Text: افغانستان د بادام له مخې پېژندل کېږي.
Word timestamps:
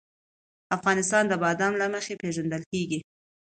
افغانستان 0.77 1.23
د 1.27 1.33
بادام 1.43 1.73
له 1.81 1.87
مخې 1.93 2.13
پېژندل 2.21 2.63
کېږي. 2.71 2.99